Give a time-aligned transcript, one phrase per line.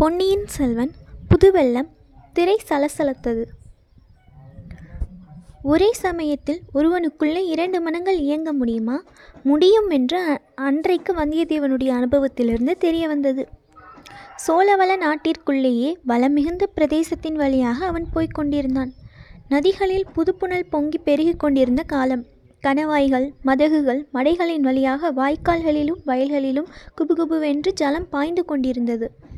[0.00, 0.90] பொன்னியின் செல்வன்
[1.28, 1.88] புதுவெள்ளம்
[2.32, 3.42] திரை சலசலத்தது.
[5.62, 9.02] ஒரே சமயத்தில் ஒருவனுக்குள்ளே இரண்டு மனங்கள் இயங்க முடியுமா?
[9.42, 13.48] முடியும் என்று அன்றைக்கு வந்தியத்தேவனுடைய அனுபவத்திலிருந்து தெரிய வந்தது
[14.46, 18.92] சோழவள நாட்டிற்குள்ளேயே வளம் மிகுந்த பிரதேசத்தின் வழியாக அவன் போய்க் கொண்டிருந்தான்.
[19.48, 22.24] நதிகளில் புதுப்புணல் பொங்கி பெருகிக் கொண்டிருந்த காலம்.
[22.66, 29.28] கணவாய்கள் மதகுகள் மடைகளின் வழியாக வாய்க்கால்களிலும் வயல்களிலும் குபுகுபுவென்று ஜலம் பாய்ந்து கொண்டிருந்தது.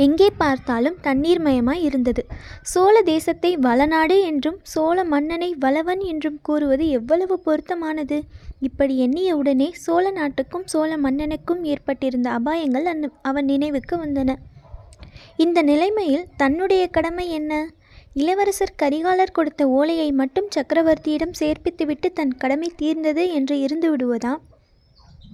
[0.00, 2.22] எங்கே பார்த்தாலும் தண்ணீர்மயமாய் இருந்தது.
[2.62, 8.18] சோழ தேசத்தை வளநாடு என்றும் சோழ மன்னனை வளவன் என்றும் கூறுவது எவ்வளவு பொருத்தமானது?
[8.60, 14.36] இப்படி எண்ணிய உடனே சோழ நாட்டுக்கும் சோழ மன்னனுக்கும் ஏற்பட்டிருந்த அபாயங்கள் அந் அவன் நினைவுக்கு வந்தன.
[15.36, 17.52] இந்த நிலைமையில் தன்னுடைய கடமை என்ன?
[18.14, 24.32] இளவரசர் கரிகாலர் கொடுத்த ஓலையை மட்டும் சக்கரவர்த்தியிடம் சேர்ப்பித்துவிட்டு தன் கடமை தீர்ந்தது என்று இருந்து விடுவதா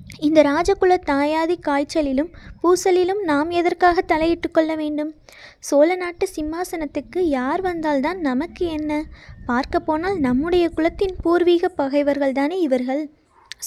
[0.07, 2.31] இந்த ராஜகுல தாயாதி காய்ச்சலிலும்
[2.63, 5.15] பூசலிலும் நாம் எதற்காக தலையிட்டு கொள்ள வேண்டும்?
[5.59, 9.05] சோழ நாட்டு சிம்மாசனத்துக்கு யார் வந்தால்தான் நமக்கு என்ன?
[9.47, 13.03] பார்க்க போனால் நம்முடைய குலத்தின் பூர்வீக பகைவர்கள்தானே இவர்கள்?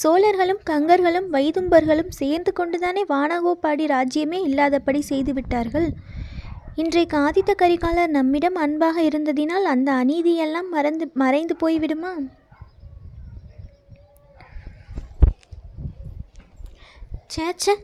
[0.02, 5.88] சோழர்களும் கங்கர்களும் வைதும்பர்களும் சேர்ந்து கொண்டுதானே வானகோபாடி ராஜ்யமே இல்லாதபடி செய்துவிட்டார்கள்
[6.74, 12.12] இன்றைக்கு ஆதித்த கரிகாலர் நம்மிடம் அன்பாக இருந்ததினால் அந்த அநீதியெல்லாம் மறந்து மறைந்து போய்விடுமா?
[17.34, 17.74] சேச்சே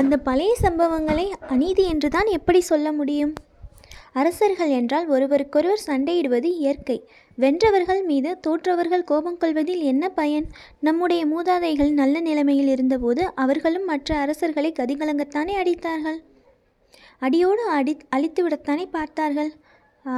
[0.00, 3.32] அந்த பழைய சம்பவங்களை அநீதி என்றுதான் எப்படி சொல்ல முடியும்?
[4.12, 6.96] அரசர்கள் என்றால் ஒருவருக்கொருவர் சண்டையிடுவது இயற்கை.
[7.38, 10.46] வென்றவர்கள் மீது தோற்றவர்கள் கோபம் கொள்வதில் என்ன பயன்?
[10.80, 16.20] நம்முடைய மூதாதைகள் நல்ல நிலைமையில் இருந்தபோது அவர்களும் மற்ற அரசர்களை கதிகலங்கத்தானே அடித்தார்கள்?
[17.18, 19.52] அடியோடு அடி அழித்துவிடத்தானே பார்த்தார்கள்?
[20.06, 20.14] ஆ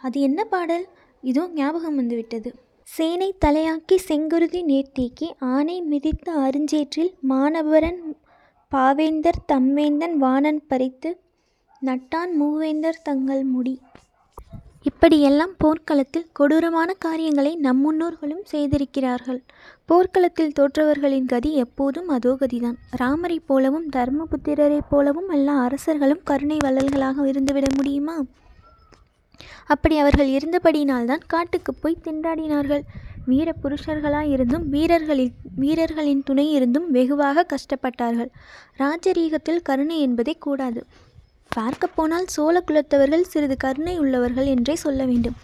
[0.00, 0.86] அது என்ன பாடல்?
[1.22, 2.52] இதோ ஞாபகம் வந்துவிட்டது.
[2.92, 8.00] சேனை தலையாக்கி செங்குருதி நேர்த்தீக்கி ஆனை மிதித்த அருஞ்சேற்றில் மானவரன்
[8.72, 11.10] பாவேந்தர் தம்வேந்தன் வாணன் பறித்து
[11.82, 13.74] நட்டான் மூவேந்தர் தங்கள் முடி.
[14.82, 19.40] இப்படியெல்லாம் போர்க்களத்தில் கொடூரமான காரியங்களை நம் முன்னோர்களும் செய்திருக்கிறார்கள்.
[19.84, 22.78] போர்க்களத்தில் தோற்றவர்களின் கதி எப்போதும் அதோ கதிதான்.
[22.90, 28.18] ராமரைப் போலவும் தர்மபுத்திரரைப் போலவும் எல்லா அரசர்களும் கருணை வள்ளல்களாக இருந்துவிட முடியுமா?
[29.66, 32.82] அப்படி அவர்கள் இருந்தபடியினால்தான் காட்டுக்கு போய் திண்டாடினார்கள்.
[33.26, 38.30] வீர புருஷர்களாயிருந்தும் வீரர்களின் வீரர்களின் துணை இருந்தும் வெகுவாக கஷ்டப்பட்டார்கள்.
[38.78, 40.82] ராஜரீகத்தில் கருணை என்பதே கூடாது.
[41.56, 45.36] பார்க்கப்போனால் சோழ குலத்தவர்கள் சிறிது கருணை உள்ளவர்கள் என்றே சொல்ல வேண்டும்.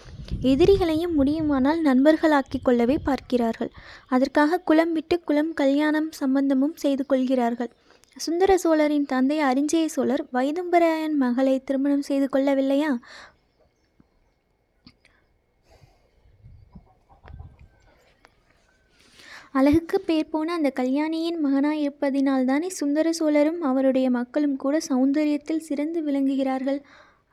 [0.42, 3.70] எதிரிகளையும் முடியுமானால் நண்பர்களாக்கிக் கொள்ளவே பார்க்கிறார்கள்.
[4.08, 7.70] அதற்காக குலம் விட்டு குலம் கல்யாணம் சம்பந்தமும் செய்து கொள்கிறார்கள்.
[8.16, 12.92] சுந்தர சோழரின் தந்தை அரிஞ்சய சோழர் வைதும்பராயன் மகளை திருமணம் செய்து கொள்ளவில்லையா?
[19.56, 26.80] அழகுக்கு பேர் போன அந்த கல்யாணியின் மகனாய் இருப்பதினால்தானே சுந்தர சோழரும் அவருடைய மக்களும் கூட சௌந்தரியத்தில் சிறந்து விளங்குகிறார்கள்.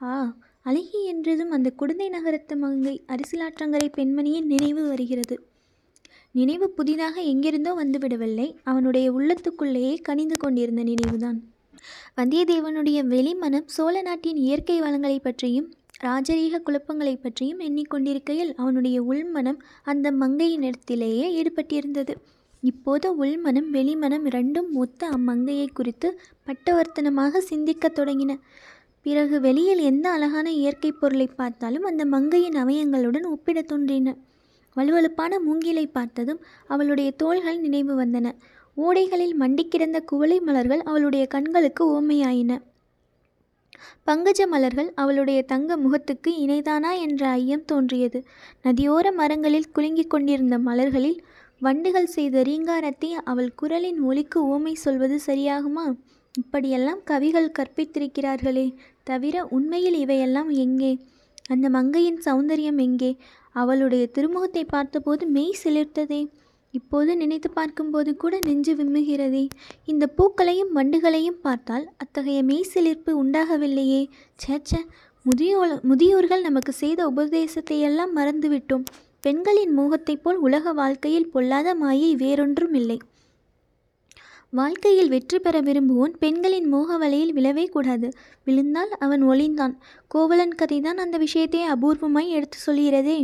[0.01, 5.37] ஆ அழகி என்றதும் அந்த குடந்தை நகரத்து மங்கை அரசியலாற்றங்கரை பெண்மணியின் நினைவு வருகிறது.
[6.31, 8.55] நினைவு புதிதாக எங்கிருந்தோ வந்துவிடவில்லை.
[8.63, 11.39] அவனுடைய உள்ளத்துக்குள்ளேயே கனிந்து கொண்டிருந்த நினைவுதான்.
[12.17, 15.69] வந்தியத்தேவனுடைய வெளிமனம் சோழ நாட்டின் இயற்கை வளங்களை பற்றியும்
[16.03, 22.15] ராஜரீக குழப்பங்களை பற்றியும் எண்ணிக்கொண்டிருக்கையில் அவனுடைய உள்மனம் அந்த மங்கையினிடத்திலேயே ஈடுபட்டிருந்தது.
[22.61, 28.39] இப்போது உள்மனம் வெளிமனம் இரண்டும் ஒத்த அம்மங்கையை குறித்து பட்டவர்த்தனமாக சிந்திக்கத் தொடங்கின.
[29.01, 34.15] பிறகு வெளியில் எந்த அழகான இயற்கை பொருளை பார்த்தாலும் அந்த மங்கையின் அவயங்களுடன் ஒப்பிடத் தோன்றின.
[34.75, 38.31] வலுவழுப்பான மூங்கிலை பார்த்ததும் அவளுடைய தோள்கள் நினைவு வந்தன.
[38.77, 42.61] ஓடைகளில் மண்டி கிடந்த குவளை மலர்கள் அவளுடைய கண்களுக்கு ஓமையாயின
[44.07, 48.23] பங்கஜ மலர்கள் அவளுடைய தங்க முகத்துக்கு இணைதானா என்ற ஐயம் தோன்றியது.
[48.63, 51.19] நதியோர மரங்களில் குலுங்கிக் கொண்டிருந்த மலர்களில்
[51.59, 55.85] வண்டுகள் செய்த ரீங்காரத்தை அவள் குரலின் ஒலிக்கு ஓமை சொல்வது சரியாகுமா?
[56.39, 58.73] இப்படியெல்லாம் கவிகள் கற்பித்திருக்கிறார்களே
[59.03, 60.99] தவிர உண்மையில் இவையெல்லாம் எங்கே?
[61.47, 63.17] அந்த மங்கையின் சௌந்தரியம் எங்கே?
[63.51, 66.21] அவளுடைய திருமுகத்தை பார்த்தபோது மெய் சிலிர்த்ததே.
[66.73, 69.49] இப்போது நினைத்து பார்க்கும்போது கூட நெஞ்சு விம்முகிறதே.
[69.85, 74.01] இந்த பூக்களையும் வண்டுகளையும் பார்த்தால் அத்தகைய மெய்சிலிர்ப்பு உண்டாகவில்லையே.
[74.47, 74.71] சேச்ச
[75.25, 78.85] முதியோர் முதியோர்கள் நமக்கு செய்த உபதேசத்தை எல்லாம் மறந்துவிட்டோம்.
[79.21, 82.97] பெண்களின் மோகத்தைப் போல் உலக வாழ்க்கையில் பொல்லாத மாயை வேறொன்றும் இல்லை.
[84.49, 88.07] வாழ்க்கையில் வெற்றி பெற விரும்புவோன் பெண்களின் மோக வலையில் விழவே கூடாது.
[88.43, 89.73] விழுந்தால் அவன் ஒளிந்தான்.
[90.07, 93.17] கோவலன் கதைதான் அந்த விஷயத்தை அபூர்வமாய் எடுத்து சொல்கிறதே.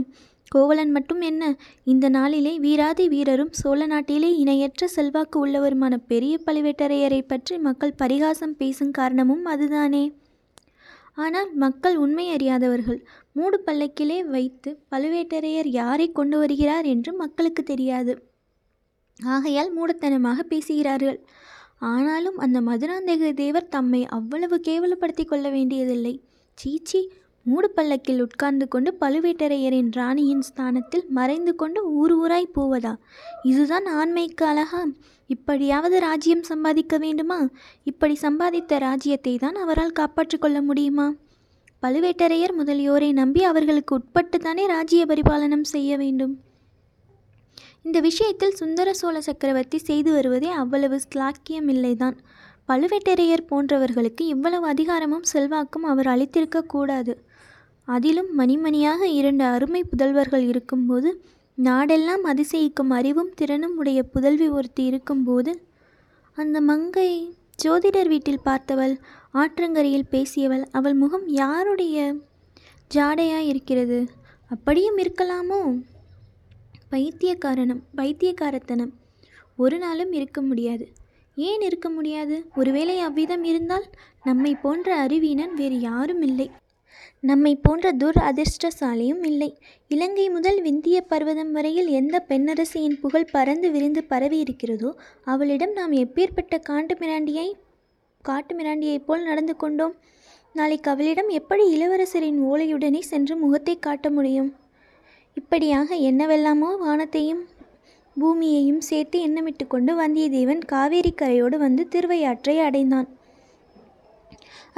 [0.51, 1.55] கோவலன் மட்டும் என்ன?
[1.83, 8.91] இந்த நாளிலே வீராதி வீரரும் சோழ நாட்டிலே இணையற்ற செல்வாக்கு உள்ளவருமான பெரிய பழுவேட்டரையரை பற்றி மக்கள் பரிகாசம் பேசும்
[8.91, 10.03] காரணமும் அதுதானே.
[11.13, 12.99] ஆனால் மக்கள் உண்மை அறியாதவர்கள்
[13.33, 18.13] மூடு பல்லக்கிலே வைத்து பழுவேட்டரையர் யாரை கொண்டு வருகிறார் என்று மக்களுக்கு தெரியாது.
[19.23, 21.19] ஆகையால் மூடத்தனமாக பேசுகிறார்கள்.
[21.77, 26.13] ஆனாலும் அந்த மதுராந்தக தேவர் தம்மை அவ்வளவு கேவலப்படுத்தி கொள்ள வேண்டியதில்லை.
[26.57, 27.01] சீச்சி
[27.49, 32.93] மூடு பல்லக்கில் உட்கார்ந்து கொண்டு பழுவேட்டரையரின் ராணியின் ஸ்தானத்தில் மறைந்து கொண்டு ஊர் ஊராய் போவதா?
[33.43, 34.81] இதுதான் ஆண்மைக்கு அழகா.
[35.29, 37.39] இப்படியாவது ராஜ்யம் சம்பாதிக்க வேண்டுமா?
[37.83, 41.07] இப்படி சம்பாதித்த ராஜ்யத்தை தான் அவரால் காப்பாற்றிக் கொள்ள முடியுமா?
[41.83, 46.33] பழுவேட்டரையர் முதலியோரை நம்பி அவர்களுக்கு உட்பட்டு தானே ராஜ்ய பரிபாலனம் செய்ய வேண்டும்.
[47.83, 52.17] இந்த விஷயத்தில் சுந்தர சோழ சக்கரவர்த்தி செய்து வருவதே அவ்வளவு ஸ்லாக்கியமில்லைதான்.
[52.69, 57.13] பழுவேட்டரையர் போன்றவர்களுக்கு இவ்வளவு அதிகாரமும் செல்வாக்கும் அவர் அளித்திருக்கக்கூடாது
[57.89, 61.09] அதிலும் மணிமணியாக இரண்டு அருமை புதல்வர்கள் இருக்கும்போது
[61.63, 65.51] நாடெல்லாம் அதிசயிக்கும் அறிவும் திறனும் உடைய புதல்வி ஒருத்தி இருக்கும்போது
[66.37, 67.09] அந்த மங்கை
[67.63, 68.93] ஜோதிடர் வீட்டில் பார்த்தவள்
[69.33, 71.97] ஆற்றங்கரையில் பேசியவள் அவள் முகம் யாருடைய
[72.93, 73.99] ஜாடையாக இருக்கிறது
[74.49, 75.59] அப்படியும் இருக்கலாமோ?
[76.91, 78.93] பைத்தியக்காரனம் பைத்தியக்காரத்தனம்.
[79.55, 80.85] ஒரு நாளும் இருக்க முடியாது.
[81.35, 82.35] ஏன் இருக்க முடியாது?
[82.55, 83.85] ஒருவேளை அவ்விதம் இருந்தால்
[84.23, 86.47] நம்மை போன்ற அறிவீனன் வேறு யாரும் இல்லை
[87.19, 89.49] நம்மை போன்ற துர் அதிர்ஷ்டசாலியும் இல்லை.
[89.87, 94.91] இலங்கை முதல் விந்திய பர்வதம் வரையில் எந்த பெண்ணரசியின் புகழ் பறந்து விரிந்து பரவி இருக்கிறதோ
[95.23, 97.47] அவளிடம் நாம் எப்பேற்பட்ட காட்டு மிராண்டியை
[98.21, 99.95] காட்டு மிராண்டியைப் போல் நடந்து கொண்டோம்.
[100.53, 104.49] நாளைக்கு அவளிடம் எப்படி இளவரசரின் ஓலையுடனே சென்று முகத்தை காட்ட முடியும்?
[105.33, 107.43] இப்படியாக என்னவெல்லாமோ வானத்தையும்
[108.15, 113.07] பூமியையும் சேர்த்து எண்ணமிட்டு கொண்டு வந்தியத்தேவன் காவேரி கரையோடு வந்து திருவையாற்றை அடைந்தான்.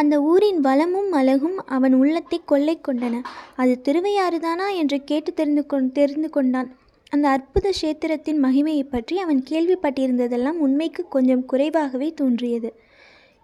[0.01, 3.15] அந்த ஊரின் வளமும் அழகும் அவன் உள்ளத்தை கொள்ளை கொண்டன.
[3.56, 4.68] அது திருவையாறுதானா?
[4.75, 6.69] என்று கேட்டு தெரிந்து கொண் தெரிந்து கொண்டான்.
[7.09, 12.69] அந்த அற்புத கஷேத்திரத்தின் மகிமையை பற்றி அவன் கேள்விப்பட்டிருந்ததெல்லாம் உண்மைக்கு கொஞ்சம் குறைவாகவே தோன்றியது.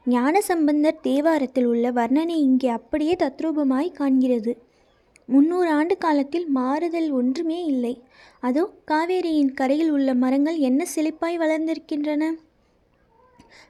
[0.06, 4.52] ஞானசம்பந்தர் தேவாரத்தில் உள்ள வர்ணனை இங்கே அப்படியே தத்ரூபமாய் காண்கிறது.
[5.30, 7.94] முன்னூறு ஆண்டு காலத்தில் மாறுதல் ஒன்றுமே இல்லை.
[8.44, 12.24] அதோ காவேரியின் கரையில் உள்ள மரங்கள் என்ன செழிப்பாய் வளர்ந்திருக்கின்றன?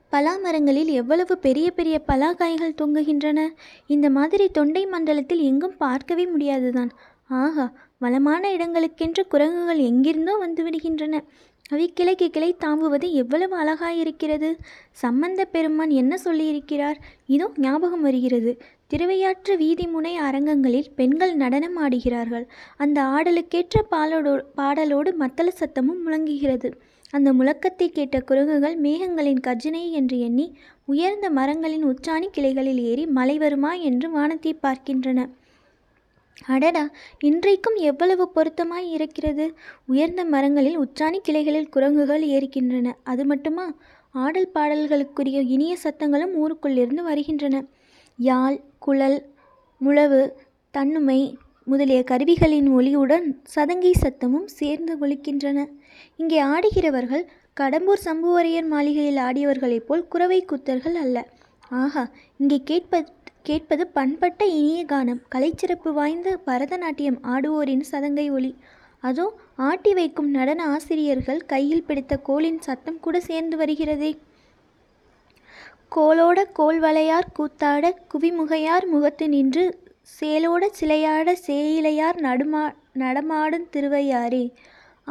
[0.09, 3.39] பலா மரங்களில் எவ்வளவு பெரிய பெரிய பலாக்காய்கள் தொங்குகின்றன?
[3.87, 6.91] இந்த மாதிரி தொண்டை மண்டலத்தில் எங்கும் பார்க்கவே முடியாதுதான்.
[7.27, 7.65] ஆஹா
[7.97, 11.21] வளமான இடங்களுக்கென்று குரங்குகள் எங்கிருந்தோ வந்து விடுகின்றன
[11.69, 14.49] அவை கிளைக்கு கிளை தாம்புவது எவ்வளவு அழகாயிருக்கிறது.
[14.91, 16.95] சம்பந்த பெருமான் என்ன சொல்லியிருக்கிறார்?
[17.27, 18.51] இதோ ஞாபகம் வருகிறது.
[18.87, 22.45] திருவையாற்று வீதி முனை அரங்கங்களில் பெண்கள் நடனம் ஆடுகிறார்கள்.
[22.77, 26.69] அந்த ஆடலுக்கேற்ற பாலோடு பாடலோடு மத்தள சத்தமும் முழங்குகிறது.
[27.17, 30.45] அந்த முழக்கத்தை கேட்ட குரங்குகள் மேகங்களின் கர்ஜனை என்று எண்ணி
[30.85, 35.19] உயர்ந்த மரங்களின் உச்சாணி கிளைகளில் ஏறி மலை வருமா என்று வானத்தை பார்க்கின்றன.
[36.45, 36.83] அடடா
[37.19, 39.45] இன்றைக்கும் எவ்வளவு பொருத்தமாய் இருக்கிறது?
[39.85, 43.65] உயர்ந்த மரங்களில் உச்சாணி கிளைகளில் குரங்குகள் ஏறிக்கின்றன அது மட்டுமா?
[44.15, 47.55] ஆடல் பாடல்களுக்குரிய இனிய சத்தங்களும் ஊருக்குள்ளிருந்து வருகின்றன.
[48.19, 49.19] யாழ் குழல்
[49.81, 50.21] முழவு
[50.73, 51.19] தன்னுமை
[51.71, 53.25] முதலிய கருவிகளின் ஒலியுடன்
[53.55, 55.65] சதங்கை சத்தமும் சேர்ந்து ஒலிக்கின்றன.
[56.15, 57.23] இங்கே ஆடுகிறவர்கள்
[57.59, 61.17] கடம்பூர் சம்புவரையர் மாளிகையில் ஆடியவர்களைப் போல் குறவை குத்தர்கள் அல்ல.
[61.81, 62.03] ஆஹா
[62.37, 63.09] இங்கே கேட்பது
[63.43, 65.19] கேட்பது பண்பட்ட இனிய கானம்.
[65.35, 68.51] கலைச்சிறப்பு வாய்ந்த பரதநாட்டியம் ஆடுவோரின் சதங்கை ஒலி.
[69.03, 69.25] அதோ
[69.69, 74.11] ஆட்டி வைக்கும் நடன ஆசிரியர்கள் கையில் பிடித்த கோலின் சத்தம் கூட சேர்ந்து வருகிறதே.
[75.95, 79.65] கோலோட கோல்வளையார் கூத்தாட குவிமுகையார் முகத்து நின்று
[80.07, 82.61] சேலோட சிலையாட சேயிலையார் நடுமா
[83.01, 84.45] நடமாடும் திருவையாரே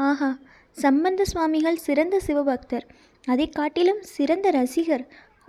[0.07, 0.31] ஆஹா
[0.77, 2.87] சம்பந்த சுவாமிகள் சிறந்த சிவபக்தர்.
[3.25, 5.05] அதை காட்டிலும் சிறந்த ரசிகர்.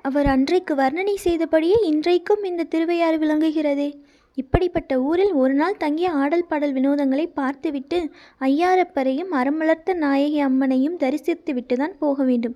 [0.07, 3.89] அவர் அன்றைக்கு வர்ணனை செய்தபடியே இன்றைக்கும் இந்த திருவையாறு விளங்குகிறதே.
[4.37, 7.99] இப்படிப்பட்ட ஊரில் ஒரு நாள் தங்கிய ஆடல் பாடல் வினோதங்களை பார்த்துவிட்டு
[8.49, 12.55] ஐயாரப்பரையும் அறமலர்த்த நாயகி அம்மனையும் தரிசித்துவிட்டு தான் போக வேண்டும்.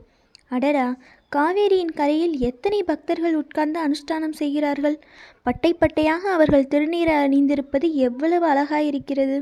[0.55, 0.87] அடடா
[1.35, 5.03] காவேரியின் கரையில் எத்தனை பக்தர்கள் உட்கார்ந்து அனுஷ்டானம் செய்கிறார்கள்?
[5.43, 9.37] பட்டை பட்டையாக அவர்கள் திருநீரை அணிந்திருப்பது எவ்வளவு அழகாயிருக்கிறது.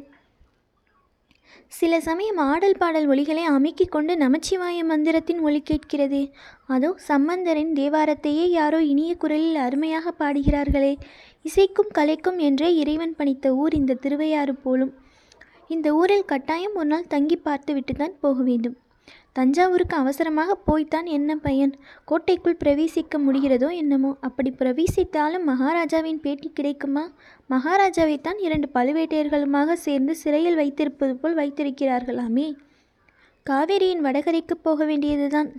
[1.68, 6.32] சில சமயம் ஆடல் பாடல் ஒலிகளை அமைக்கிக் கொண்டு நமச்சிவாய மந்திரத்தின் ஒலி கேட்கிறது.
[6.68, 10.94] அதோ சம்பந்தரின் தேவாரத்தையே யாரோ இனிய குரலில் அருமையாக பாடுகிறார்களே.
[11.46, 14.94] இசைக்கும் கலைக்கும் என்றே இறைவன் பணித்த ஊர் இந்த திருவையாறு போலும்.
[15.68, 18.78] இந்த ஊரில் கட்டாயம் ஒரு நாள் தங்கி பார்த்துவிட்டு தான் போக வேண்டும்.
[19.40, 21.74] தஞ்சாவூருக்கு அவசரமாக போய்த்தான் என்ன பயன்?
[22.06, 24.18] கோட்டைக்குள் பிரவேசிக்க முடிகிறதோ என்னமோ?
[24.22, 27.04] அப்படி பிரவேசித்தாலும் மகாராஜாவின் பேட்டி கிடைக்குமா?
[27.50, 32.48] மகாராஜாவைத்தான் இரண்டு பழுவேட்டையர்களுமாக சேர்ந்து சிறையில் வைத்திருப்பது போல் வைத்திருக்கிறார்களாமே.
[33.50, 35.50] காவேரியின் வடகரைக்கு போக வேண்டியதுதான்.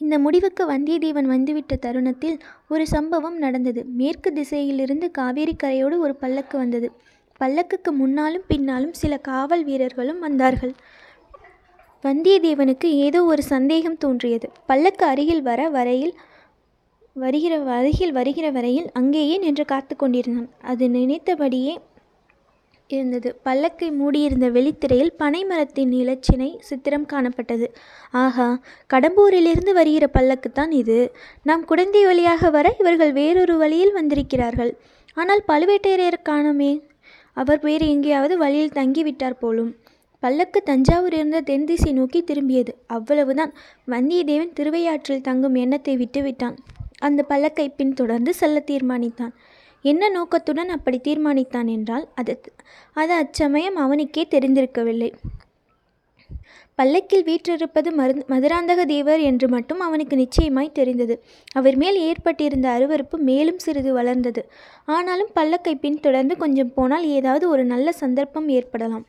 [0.00, 2.36] இந்த முடிவுக்கு வந்தியத்தேவன் வந்துவிட்ட தருணத்தில்
[2.68, 3.84] ஒரு சம்பவம் நடந்தது.
[3.84, 6.90] மேற்கு திசையிலிருந்து காவேரி கரையோடு ஒரு பல்லக்கு வந்தது.
[7.40, 10.74] பல்லக்குக்கு முன்னாலும் பின்னாலும் சில காவல் வீரர்களும் வந்தார்கள்.
[12.04, 14.48] வந்தியத்தேவனுக்கு ஏதோ ஒரு சந்தேகம் தோன்றியது.
[14.66, 16.14] பல்லக்கு அருகில் வர வரையில்
[17.12, 20.50] வருகிற அருகில் வருகிற வரையில் அங்கேயே நின்று காத்து கொண்டிருந்தான்.
[20.62, 21.78] அது நினைத்தபடியே
[22.90, 23.40] இருந்தது.
[23.44, 27.66] பல்லக்கை மூடியிருந்த வெளித்திரையில் பனை மரத்தின் இலச்சினை சித்திரம் காணப்பட்டது.
[28.10, 28.60] ஆஹா
[28.94, 31.12] கடம்பூரிலிருந்து வருகிற பல்லக்குத்தான் இது.
[31.42, 34.72] நாம் குடந்தை வழியாக வர இவர்கள் வேறொரு வழியில் வந்திருக்கிறார்கள்.
[35.14, 36.72] ஆனால் பழுவேட்டரையர் காணோமே.
[37.32, 39.76] அவர் வேறு எங்கேயாவது வழியில் தங்கிவிட்டார் போலும்.
[40.18, 42.72] பல்லக்கு தஞ்சாவூர் இருந்த தென்திசை நோக்கி திரும்பியது.
[42.86, 43.52] அவ்வளவுதான்.
[43.88, 46.56] வந்தியத்தேவன் திருவையாற்றில் தங்கும் எண்ணத்தை விட்டுவிட்டான்.
[46.98, 49.32] அந்த பல்லக்கை பின்தொடர்ந்து செல்ல தீர்மானித்தான்.
[49.82, 52.40] என்ன நோக்கத்துடன் அப்படி தீர்மானித்தான் என்றால் அது
[52.92, 55.12] அது அச்சமயம் அவனுக்கே தெரிந்திருக்கவில்லை.
[56.74, 61.14] பல்லக்கில் வீற்றிருப்பது மரு மதுராந்தக தேவர் என்று மட்டும் அவனுக்கு நிச்சயமாய் தெரிந்தது.
[61.52, 64.42] அவர் மேல் ஏற்பட்டிருந்த அருவருப்பு மேலும் சிறிது வளர்ந்தது.
[64.86, 69.06] ஆனாலும் பல்லக்கை பின்தொடர்ந்து கொஞ்சம் போனால் ஏதாவது ஒரு நல்ல சந்தர்ப்பம் ஏற்படலாம்.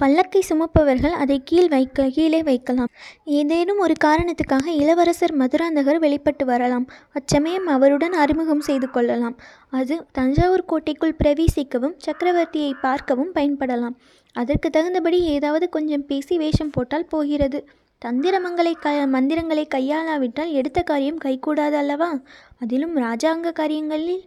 [0.00, 2.90] பல்லக்கை சுமப்பவர்கள் அதை கீழ் வைக்க கீழே வைக்கலாம்.
[3.24, 6.86] ஏதேனும் ஒரு காரணத்துக்காக இளவரசர் மதுராந்தகர் வெளிப்பட்டு வரலாம்.
[7.12, 9.36] அச்சமயம் அவருடன் அறிமுகம் செய்து கொள்ளலாம்.
[9.70, 13.96] அது தஞ்சாவூர் கோட்டைக்குள் பிரவேசிக்கவும் சக்கரவர்த்தியை பார்க்கவும் பயன்படலாம்.
[14.32, 17.68] அதற்கு தகுந்தபடி ஏதாவது கொஞ்சம் பேசி வேஷம் போட்டால் போகிறது.
[17.98, 22.18] தந்திரமங்களை க மந்திரங்களை கையாளாவிட்டால் எடுத்த காரியம் கைகூடாது அல்லவா?
[22.60, 24.24] அதிலும் ராஜாங்க காரியங்களில்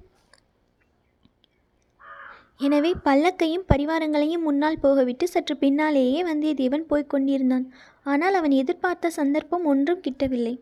[2.59, 7.65] எனவே பல்லக்கையும் பரிவாரங்களையும் முன்னால் போகவிட்டு சற்று பின்னாலேயே வந்தியத்தேவன் போய்க் கொண்டிருந்தான்.
[8.03, 10.53] ஆனால் அவன் எதிர்பார்த்த சந்தர்ப்பம் ஒன்றும் கிட்டவில்லை.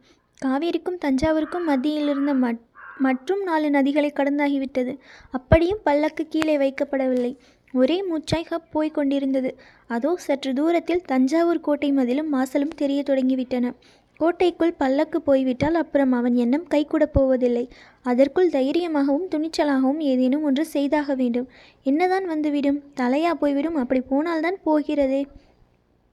[0.42, 2.62] காவேரிக்கும் தஞ்சாவூருக்கும் மத்தியில் இருந்த மட்
[3.06, 4.94] மற்றும் நாலு நதிகளை கடந்தாகிவிட்டது.
[5.38, 7.34] அப்படியும் பல்லக்கு கீழே வைக்கப்படவில்லை.
[7.74, 9.50] ஒரே மூச்சாய் ஹப் போய்க் கொண்டிருந்தது.
[9.88, 13.74] அதோ சற்று தூரத்தில் தஞ்சாவூர் கோட்டை மதிலும் வாசலும் தெரிய தொடங்கிவிட்டன.
[14.17, 17.69] கோட்டைக்குள் பல்லக்கு போய்விட்டால் அப்புறம் அவன் எண்ணம் கைகூட போவதில்லை.
[18.01, 21.47] அதற்குள் தைரியமாகவும் துணிச்சலாகவும் ஏதேனும் ஒன்று செய்தாக வேண்டும்.
[21.83, 22.83] என்னதான் வந்துவிடும்?
[22.97, 23.75] தலையா போய்விடும்.
[23.75, 25.27] அப்படி போனால்தான் போகிறதே.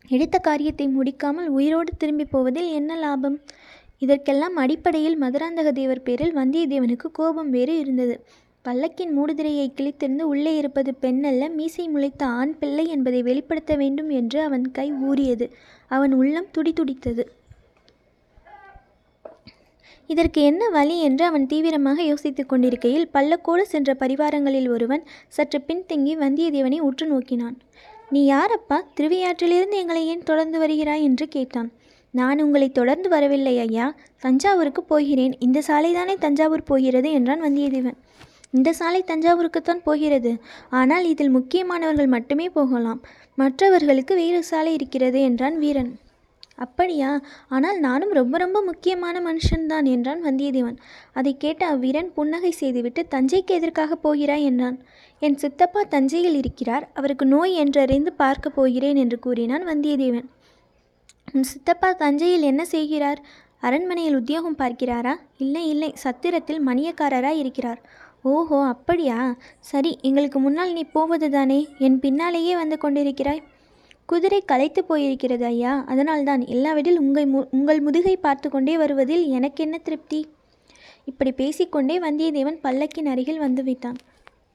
[0.08, 3.40] எடுத்த காரியத்தை முடிக்காமல் உயிரோடு திரும்பி போவதில் என்ன லாபம்?
[3.98, 8.24] இதற்கெல்லாம் அடிப்படையில் மதுராந்தக தேவர் பேரில் வந்தியத்தேவனுக்கு கோபம் வேறு இருந்தது.
[8.64, 14.70] பல்லக்கின் மூடுதிரையை கிழித்திருந்து உள்ளே இருப்பது பெண்ணல்ல மீசை முளைத்த ஆண் பிள்ளை என்பதை வெளிப்படுத்த வேண்டும் என்று அவன்
[14.70, 15.52] கை ஊறியது.
[15.86, 17.24] அவன் உள்ளம் துடிதுடித்தது.
[20.06, 26.78] இதற்கு என்ன வழி என்று அவன் தீவிரமாக யோசித்துக் கொண்டிருக்கையில் பல்லக்கோடு சென்ற பரிவாரங்களில் ஒருவன் சற்று பின்தங்கி வந்தியத்தேவனை
[26.78, 27.56] உற்று நோக்கினான்.
[28.10, 28.80] நீ யாரப்பா?
[29.00, 31.02] திருவையாற்றிலிருந்து எங்களை ஏன் தொடர்ந்து வருகிறாய்?
[31.02, 31.72] என்று கேட்டான்.
[32.10, 33.94] நான் உங்களை தொடர்ந்து வரவில்லை ஐயா.
[34.20, 35.36] தஞ்சாவூருக்கு போகிறேன்.
[35.38, 37.12] இந்த சாலைதானே தஞ்சாவூர் போகிறது?
[37.12, 37.96] என்றான் வந்தியத்தேவன்.
[38.50, 40.36] இந்த சாலை தஞ்சாவூருக்குத்தான் போகிறது.
[40.70, 43.00] ஆனால் இதில் முக்கியமானவர்கள் மட்டுமே போகலாம்.
[43.34, 45.98] மற்றவர்களுக்கு வேறு சாலை இருக்கிறது என்றான் வீரன்.
[46.58, 47.20] அப்படியா?
[47.48, 50.76] ஆனால் நானும் ரொம்ப ரொம்ப முக்கியமான மனுஷன்தான் என்றான் வந்தியத்தேவன்.
[51.12, 54.44] அதை கேட்ட அவ்வீரன் புன்னகை செய்துவிட்டு தஞ்சைக்கு எதற்காக போகிறாய்?
[54.44, 54.78] என்றான்.
[55.18, 56.90] என் சித்தப்பா தஞ்சையில் இருக்கிறார்.
[56.94, 60.28] அவருக்கு நோய் என்றறிந்து பார்க்க போகிறேன் என்று கூறினான் வந்தியத்தேவன்.
[61.32, 63.22] உன் சித்தப்பா தஞ்சையில் என்ன செய்கிறார்?
[63.60, 65.14] அரண்மனையில் உத்தியோகம் பார்க்கிறாரா?
[65.38, 65.94] இல்லை இல்லை.
[65.94, 67.82] சத்திரத்தில் மணியக்காரராய் இருக்கிறார்.
[68.22, 69.34] ஓஹோ அப்படியா?
[69.60, 73.42] சரி எங்களுக்கு முன்னால் நீ போவது தானே என் பின்னாலேயே வந்து கொண்டிருக்கிறாய்.
[74.08, 75.84] குதிரை களைத்து போயிருக்கிறது ஐயா.
[75.86, 80.20] அதனால்தான் இல்லாவிடில் உங்கள் மு உங்கள் முதுகை பார்த்து கொண்டே வருவதில் எனக்கென்ன திருப்தி?
[81.04, 83.98] இப்படி பேசிக்கொண்டே வந்தியத்தேவன் பல்லக்கின் அருகில் வந்துவிட்டான்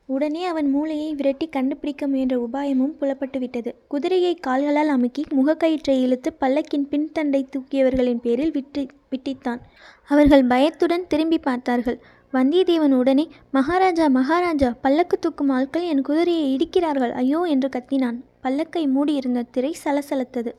[0.06, 3.75] உடனே அவன் மூளையை விரட்டி கண்டுபிடிக்க முயன்ற உபாயமும் புலப்பட்டு விட்டது.
[3.88, 9.62] குதிரையை கால்களால் அமுக்கி முகக்கயிற்றை இழுத்து பல்லக்கின் பின்தண்டை தூக்கியவர்களின் பேரில் விட்டு விட்டித்தான்.
[10.10, 12.00] அவர்கள் பயத்துடன் திரும்பி பார்த்தார்கள்.
[12.34, 18.20] வந்தியத்தேவன் உடனே மகாராஜா மகாராஜா பல்லக்கு தூக்கும் ஆட்கள் என் குதிரையை இடிக்கிறார்கள் ஐயோ என்று கத்தினான்.
[18.43, 20.51] பல்லக்கை மூடியிருந்த திரை சலசலத்தது.